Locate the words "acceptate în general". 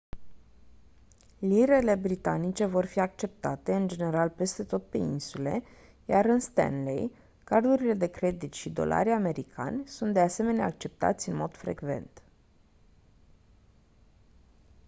2.99-4.29